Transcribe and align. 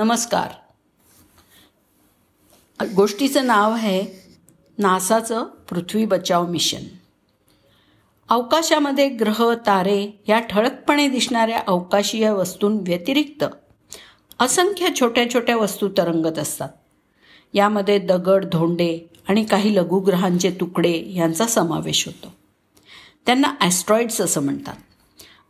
नमस्कार. 0.00 0.48
गोष्टीचं 2.96 3.46
नाव 3.46 3.72
आहे 3.72 4.06
नासाचं 4.78 5.44
पृथ्वी 5.44 6.04
बचाव 6.04 6.46
मिशन. 6.46 6.82
अवकाशामध्ये 8.28 9.08
ग्रह 9.08 9.54
तारे 9.54 10.20
या 10.28 10.40
ठळकपणे 10.40 11.08
दिसणाऱ्या 11.08 11.60
अवकाशीय 11.66 12.30
वस्तूंव्यतिरिक्त 12.30 13.44
असंख्य 14.40 14.88
छोट्या 15.00 15.32
छोट्या 15.32 15.56
वस्तू 15.56 15.88
तरंगत 15.88 16.38
असतात. 16.38 16.68
यामध्ये 17.54 17.98
दगड 17.98 18.44
धोंडे 18.44 19.10
आणि 19.28 19.44
काही 19.44 19.76
लघुग्रहांचे 19.76 20.50
तुकडे 20.50 21.04
यांचा 21.06 21.46
समावेश 21.46 22.06
होतो. 22.06 22.32
त्यांना 23.26 23.54
ॲस्ट्रॉइड्स 23.60 24.20
असं 24.20 24.42
म्हणतात. 24.42 24.74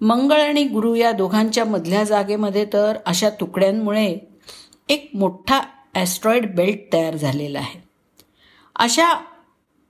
मंगळ 0.00 0.40
आणि 0.40 0.64
गुरु 0.64 0.94
या 0.94 1.12
दोघांच्या 1.12 1.64
मधल्या 1.64 2.04
जागेमध्ये 2.04 2.66
तर 2.72 2.96
अशा 3.06 3.30
तुकड्यांमुळे 3.30 4.29
एक 4.90 5.10
मोठा 5.14 5.60
ॲस्ट्रॉइड 5.94 6.54
बेल्ट 6.54 6.92
तयार 6.92 7.16
झालेला 7.16 7.58
आहे. 7.58 7.80
अशा 8.76 9.08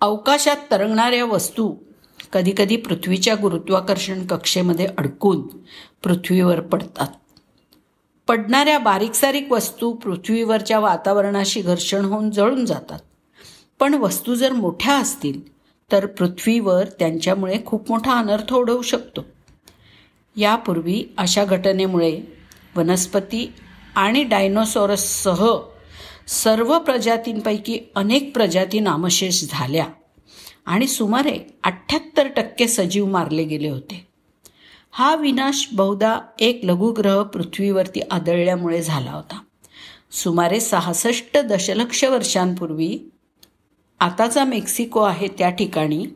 अवकाशात 0.01 0.57
तरंगणाऱ्या 0.71 1.25
वस्तू 1.25 1.75
कधीकधी 2.33 2.77
पृथ्वीच्या 2.77 3.35
गुरुत्वाकर्षण 3.35 4.27
कक्षेमध्ये 4.27 4.87
अडकून 4.87 5.47
पृथ्वीवर 6.03 6.61
पडतात. 6.61 7.09
पडणाऱ्या 8.29 8.79
बारीक 8.79 9.15
सारीक 9.15 9.53
वस्तू 9.53 9.93
पृथ्वीवरच्या 9.93 10.79
वातावरणाशी 10.79 11.61
घर्षण 11.61 12.05
होऊन 12.05 12.31
जळून 12.31 12.65
जातात. 12.65 13.01
पण 13.81 13.95
वस्तू 13.95 14.35
जर 14.35 14.53
मोठ्या 14.53 14.95
असतील 14.95 15.41
तर 15.93 16.07
पृथ्वीवर 16.07 16.85
त्यांच्यामुळे 16.85 17.59
खूप 17.67 17.91
मोठा 17.91 18.13
अनर्थ 18.13 18.53
ओढवू 18.53 18.83
शकतो. 18.83 19.21
यापूर्वी 20.37 21.05
अशा 21.19 21.45
घटनेमुळे 21.45 22.21
वनस्पती 22.77 23.53
आणि 23.95 24.25
डायनोसॉरससह 24.25 25.47
सर्व 26.29 26.79
प्रजातींपैकी 26.79 27.79
अनेक 27.95 28.35
प्रजाती 28.35 28.81
नामशेष 28.81 29.45
झाल्या. 29.49 29.87
आणि 30.67 30.87
सुमारे 30.87 31.55
अठ्ठ्याहत्तर 31.65 32.29
टक्के 32.29 32.69
सजीव 32.69 33.07
मारले 33.07 33.45
गेले 33.45 33.69
होते. 33.69 34.07
हा 34.93 35.15
विनाश 35.15 35.69
बहुधा 35.73 36.19
एक 36.39 36.61
लघुग्रह 36.65 37.23
पृथ्वीवरती 37.23 38.01
आदळल्यामुळे 38.11 38.83
झाला 38.83 39.11
होता. 39.11 39.41
सुमारे 40.13 40.61
सहासष्ट 40.61 41.39
दशलक्ष 41.39 42.05
वर्षांपूर्वी 42.05 42.99
आताचा 44.01 44.45
मेक्सिको 44.45 45.01
आहे 45.01 45.29
त्या 45.29 45.51
ठिकाणी. 45.51 46.07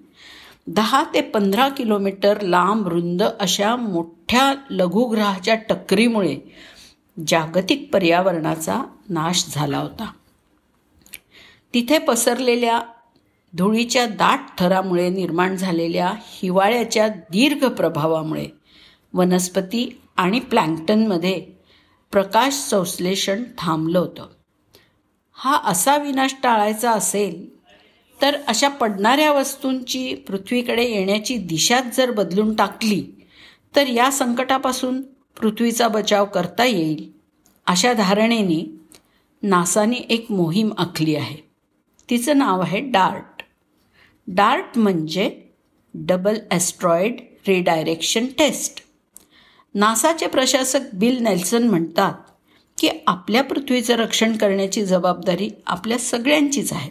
दहा 0.66 1.04
ते 1.14 1.20
पंधरा 1.20 1.68
किलोमीटर 1.68 2.40
लांब 2.40 2.88
रुंद 2.88 3.22
अशा 3.40 3.76
मोठ्या 3.76 4.54
लघुग्रहाच्या 4.70 5.54
टक्करीमुळे 5.54 6.38
जागतिक 7.16 7.88
पर्यावरणाचा 7.92 8.82
नाश 9.08 9.44
झाला 9.48 9.78
होता. 9.78 10.10
तिथे 11.74 11.98
पसरलेल्या 11.98 12.80
धुळीच्या 13.52 14.06
दाट 14.06 14.40
थरामुळे 14.58 15.08
निर्माण 15.08 15.56
झालेल्या 15.56 16.12
हिवाळ्याच्या 16.20 17.08
दीर्घ 17.08 17.64
प्रभावामुळे 17.66 18.46
वनस्पती 19.12 20.00
आणि 20.16 20.40
प्लँक्टनमध्ये 20.40 21.46
प्रकाश 22.12 22.54
संश्लेषण 22.54 23.44
थांबलं 23.58 23.98
होतं. 23.98 24.26
हा 25.32 25.60
असा 25.64 25.96
विनाश 25.96 26.34
टाळायचा 26.42 26.90
असेल 26.90 27.54
तर 28.22 28.36
अशा 28.48 28.68
पडणाऱ्या 28.68 29.32
वस्तूंची 29.32 30.14
पृथ्वीकडे 30.14 30.84
येण्याची 30.84 31.36
दिशाच 31.36 31.96
जर 31.96 32.10
बदलून 32.10 32.54
टाकली 32.54 33.04
तर 33.76 33.86
या 33.86 34.10
संकटापासून 34.10 35.02
पृथ्वीचा 35.40 35.88
बचाव 35.88 36.24
करता 36.24 36.64
येईल 36.64 37.12
अशा 37.66 37.92
धारणेने 37.92 38.78
नासाने 39.42 39.96
एक 39.96 40.26
मोहीम 40.30 40.72
आखली 40.78 41.14
आहे. 41.16 41.36
तिचं 42.10 42.38
नाव 42.38 42.60
आहे 42.60 42.80
डार्ट. 42.80 43.42
डार्ट 44.26 44.78
म्हणजे 44.78 45.40
डबल 45.94 46.38
ॲस्ट्रॉइड 46.50 47.20
रिडायरेक्शन 47.48 48.26
टेस्ट. 48.26 48.80
नासाचे 49.74 50.26
प्रशासक 50.26 50.80
बिल 50.94 51.18
नेल्सन 51.18 51.68
म्हणतात 51.68 52.14
की 52.78 52.88
आपल्या 53.06 53.42
पृथ्वीचं 53.42 53.94
रक्षण 53.94 54.36
करण्याची 54.36 54.84
जबाबदारी 54.86 55.50
आपल्या 55.66 55.98
सगळ्यांचीच 55.98 56.72
आहे 56.72 56.90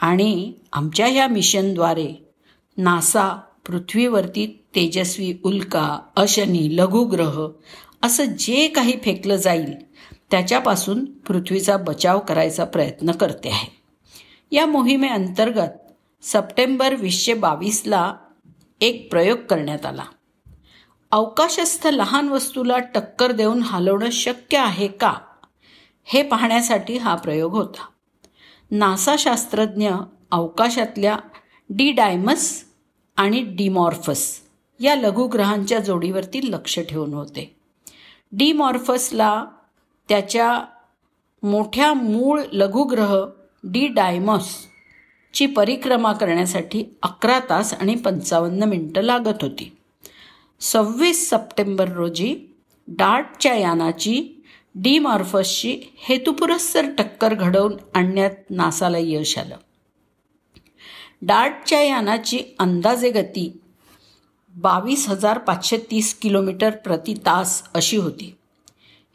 आणि 0.00 0.52
आमच्या 0.72 1.06
या 1.06 1.28
मिशनद्वारे 1.28 2.30
नासा 2.76 3.40
पृथ्वीवरती 3.66 4.59
तेजस्वी 4.74 5.34
उल्का 5.44 5.98
अशनी 6.16 6.76
लघुग्रह 6.76 7.48
असं 8.02 8.24
जे 8.24 8.68
काही 8.68 8.92
फेकलं 9.04 9.36
जाईल 9.36 9.74
त्याच्यापासून 10.30 11.04
पृथ्वीचा 11.04 11.76
बचाव 11.76 12.18
करायचा 12.18 12.64
प्रयत्न 12.64 13.12
करते 13.12 13.50
आहे. 13.50 13.76
या 14.50 14.66
मोहिमेअंतर्गत 14.66 15.92
सप्टेंबर 16.22 16.94
वीसशे 16.94 17.34
बावीसला 17.34 18.14
एक 18.80 19.10
प्रयोग 19.10 19.38
करण्यात 19.38 19.86
आला. 19.86 20.04
अवकाशस्थ 21.10 21.86
लहान 21.86 22.28
वस्तूला 22.28 22.78
टक्कर 22.78 23.32
देऊन 23.32 23.62
हलवणं 23.62 24.10
शक्य 24.10 24.58
आहे 24.58 24.88
का 24.88 25.14
हे 26.04 26.22
पाहण्यासाठी 26.22 26.98
हा 26.98 27.14
प्रयोग 27.14 27.54
होता. 27.54 27.82
नासा 28.70 29.14
शास्त्रज्ञ 29.18 29.90
अवकाशातल्या 30.30 31.16
डी 31.70 31.92
डायमस 31.92 32.64
आणि 33.16 33.42
डिमॉर्फस 33.42 34.40
या 34.80 34.94
लघुग्रहांच्या 34.94 35.80
जोडीवरती 35.80 36.52
लक्ष 36.52 36.78
ठेवून 36.80 37.14
होते. 37.14 37.56
डीमॉर्फसला 38.32 39.44
त्याच्या 40.08 40.64
मोठ्या 41.42 41.94
मूळ 41.94 42.42
लघुग्रह 42.52 43.24
डी 43.64 43.86
डायमॉसची 43.86 45.46
परिक्रमा 45.46 46.12
करण्यासाठी 46.12 46.84
अकरा 47.02 47.40
तास 47.50 47.74
आणि 47.74 47.94
पंचावन्न 47.94 48.62
मिनटं 48.62 49.00
लागत 49.00 49.42
होती. 49.42 49.76
सव्वीस 50.60 51.30
सप्टेंबर 51.30 51.88
रोजी 51.88 52.36
डार्टच्या 52.88 53.54
यानाची 53.54 54.44
डीमॉर्फसची 54.74 55.80
हेतुपुरस्सर 55.96 56.86
टक्कर 56.98 57.34
घडवून 57.34 57.76
आणण्यात 57.94 58.50
नासाला 58.50 58.98
यश 59.00 59.38
आलं. 59.38 59.56
डार्टच्या 61.22 61.82
यानाची 61.82 62.40
अंदाजे 62.58 63.10
गती 63.10 63.59
बावीस 64.54 65.08
हजार 65.08 65.38
पाचशे 65.38 65.76
तीस 65.90 66.12
किलोमीटर 66.14 66.70
प्रति 66.70 67.14
तास 67.26 67.62
अशी 67.74 67.96
होती. 67.96 68.34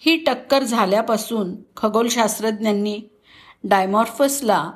ही 0.01 0.15
टक्कर 0.17 0.63
झाल्यापासून 0.63 1.55
खगोलशास्त्रज्ञांनी 1.77 2.99
डायमॉर्फसला 3.63 4.71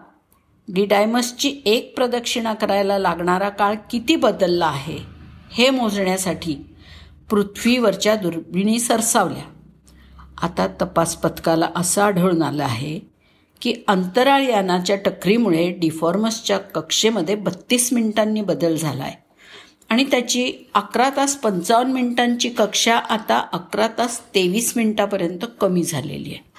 डिडायमसची 0.67 1.61
एक 1.65 1.95
प्रदक्षिणा 1.95 2.53
करायला 2.53 2.97
लागणारा 2.97 3.49
काळ 3.49 3.75
किती 3.91 4.15
बदलला 4.15 4.65
आहे 4.65 4.97
हे 5.51 5.69
मोजण्यासाठी 5.69 6.55
पृथ्वीवरच्या 7.29 8.15
दुर्बिणी 8.15 8.79
सरसावल्या. 8.79 9.43
आता 10.41 10.67
तपास 10.81 11.15
पथकाला 11.15 11.69
असं 11.75 12.01
आढळून 12.01 12.41
आलं 12.41 12.63
आहे 12.63 12.99
की 13.61 13.73
अंतराळयानाच्या 13.87 14.95
टक्करीमुळे 14.95 15.69
डिफॉर्मसच्या 15.71 16.57
कक्षेमध्ये 16.57 17.35
बत्तीस 17.35 17.91
मिनिटांनी 17.93 18.41
बदल 18.41 18.75
झाला 18.75 19.03
आहे 19.03 19.28
आणि 19.89 20.03
त्याची 20.03 20.53
अकरा 20.73 21.09
तास 21.17 21.35
पंचावन्न 21.35 21.91
मिनिटांची 21.91 22.49
कक्षा 22.49 22.95
आता 22.95 23.47
अकरा 23.53 23.87
तास 23.87 24.21
तेवीस 24.35 24.73
मिनिटापर्यंत 24.75 25.45
कमी 25.61 25.83
झालेली 25.83 26.29
आहे. 26.29 26.49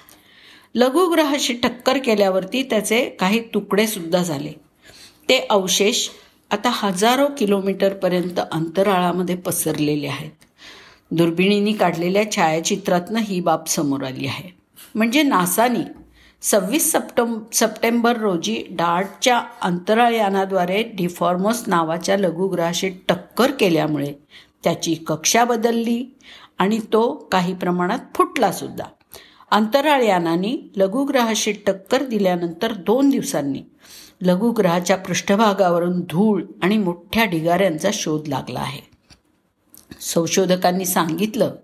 लघुग्रहाशी 0.75 1.53
टक्कर 1.53 1.97
केल्यावरती 1.97 2.63
त्याचे 2.63 3.09
काही 3.09 3.39
तुकडेसुद्धा 3.53 4.23
झाले. 4.23 4.51
ते 5.29 5.47
अवशेष 5.49 6.07
आता 6.51 6.69
हजारो 6.73 7.25
किलोमीटरपर्यंत 7.37 8.39
अंतराळामध्ये 8.51 9.35
पसरलेले 9.35 10.07
आहेत. 10.07 10.31
दुर्बिणींनी 11.11 11.73
काढलेल्या 11.73 12.31
छायाचित्रातनं 12.31 13.19
ही 13.19 13.41
बाब 13.41 13.65
समोर 13.65 14.03
आली 14.03 14.27
आहे. 14.27 14.49
म्हणजे 14.95 15.23
नासानी 15.23 16.00
सव्वीस 16.41 16.91
सप्टम 16.91 17.37
सप्टेंबर 17.53 18.17
रोजी 18.17 18.63
डार्टच्या 18.69 19.41
अंतराळयानाद्वारे 19.61 20.83
डिफॉर्मोस 20.93 21.63
नावाच्या 21.67 22.17
लघुग्रहाशी 22.17 22.89
टक्कर 23.09 23.51
केल्यामुळे 23.51 24.13
त्याची 24.63 24.93
कक्षा 25.07 25.43
बदलली 25.43 26.03
आणि 26.59 26.79
तो 26.93 27.13
काही 27.31 27.53
प्रमाणात 27.53 27.99
फुटलासुद्धा 28.15 28.85
अंतराळयानाने 29.51 30.55
लघुग्रहाशी 30.75 31.51
टक्कर 31.51 32.03
दिल्यानंतर 32.03 32.73
दोन 32.73 33.09
दिवसांनी 33.09 33.61
लघुग्रहाच्या 34.21 34.97
पृष्ठभागावरून 34.97 36.01
धूळ 36.01 36.43
आणि 36.61 36.77
मोठ्या 36.77 37.25
ढिगाऱ्यांचा 37.25 37.89
शोध 37.93 38.27
लागला 38.27 38.59
आहे. 38.59 38.81
संशोधकांनी 40.01 40.85
सांगितलं 40.85 41.55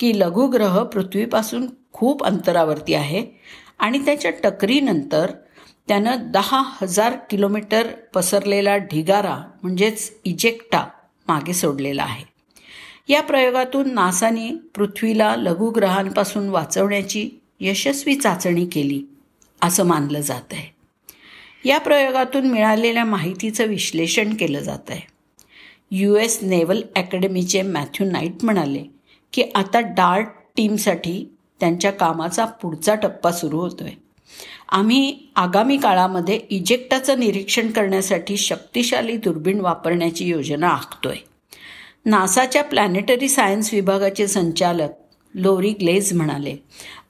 की 0.00 0.18
लघुग्रह 0.20 0.82
पृथ्वीपासून 0.84 1.66
खूप 1.92 2.24
अंतरावरती 2.24 2.94
आहे 2.94 3.24
आणि 3.78 3.98
त्याच्या 3.98 4.30
टकरीनंतर 4.30 5.30
त्यानं 5.88 6.16
दहा 6.20 6.62
हजार 6.82 7.16
किलोमीटर 7.30 7.86
पसरलेला 8.14 8.76
ढिगारा 8.76 9.50
म्हणजेच 9.62 10.12
इजेक्टा 10.24 10.86
मागे 11.28 11.52
सोडलेला 11.52 12.02
आहे. 12.02 12.24
या 13.08 13.22
प्रयोगातून 13.22 13.94
नासाने 13.94 14.54
पृथ्वीला 14.74 15.36
लघुग्रहांपासून 15.36 16.48
वाचवण्याची 16.48 17.30
यशस्वी 17.60 18.14
चाचणी 18.14 18.66
केली 18.66 19.02
असं 19.62 19.84
मानलं 19.84 20.20
जात 20.20 20.52
आहे. 20.52 20.74
या 21.68 21.78
प्रयोगातून 21.78 22.46
मिळालेल्या 22.46 23.04
माहितीचं 23.04 23.64
विश्लेषण 23.64 24.34
केलं 24.34 24.60
जात 24.60 24.90
आहे. 24.90 25.00
यू 25.90 26.16
एस 26.16 26.38
नेव्हल 26.42 26.82
अकॅडमीचे 26.96 27.62
मॅथ्यू 27.62 28.10
नाईट 28.10 28.32
म्हणाले 28.42 28.84
की 29.32 29.42
आता 29.54 29.80
डार्ट 29.80 30.26
टीमसाठी 30.56 31.33
त्यांच्या 31.60 31.90
कामाचा 31.90 32.44
पुढचा 32.44 32.94
टप्पा 32.94 33.32
सुरू 33.32 33.60
होतोय. 33.60 33.90
आम्ही 34.68 35.30
आगामी 35.36 35.76
काळामध्ये 35.76 36.40
इजेक्टाचं 36.50 37.20
निरीक्षण 37.20 37.70
करण्यासाठी 37.70 38.36
शक्तिशाली 38.36 39.16
दुर्बीण 39.16 39.60
वापरण्याची 39.60 40.28
योजना 40.28 40.68
आखतोय. 40.68 41.16
नासाच्या 42.04 42.64
प्लॅनेटरी 42.64 43.28
सायन्स 43.28 43.74
विभागाचे 43.74 44.28
संचालक 44.28 44.90
लोरी 45.34 45.70
ग्लेज 45.70 46.12
म्हणाले 46.12 46.56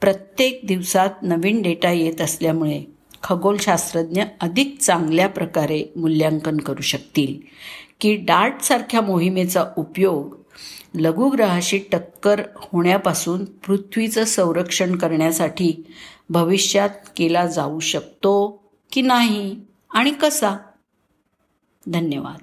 प्रत्येक 0.01 0.61
दिवसात 0.65 1.11
नवीन 1.23 1.63
डेटा 1.63 1.91
येत 1.91 2.21
असल्यामुळे 2.21 2.85
खगोलशास्त्रज्ञ 3.23 4.23
अधिक 4.41 4.79
चांगल्या 4.81 5.29
प्रकारे 5.29 5.85
मूल्यांकन 5.97 6.57
करू 6.57 6.83
शकतील 6.83 7.37
की 8.01 8.17
डार्टसारख्या 8.17 9.01
मोहिमेचा 9.01 9.65
उपयोग 9.77 10.35
लघुग्रहाशी 10.95 11.79
टक्कर 11.79 12.43
होण्यापासून 12.57 13.45
पृथ्वीचं 13.45 14.25
संरक्षण 14.25 14.97
करण्यासाठी 14.97 15.87
भविष्यात 16.31 16.91
केला 17.17 17.47
जाऊ 17.47 17.81
शकतो 17.81 18.65
की 18.93 19.03
नाही 19.03 19.61
आणि 19.91 20.11
कसा? 20.11 20.57
धन्यवाद. 21.87 22.43